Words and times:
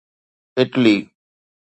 Italy 0.59 0.95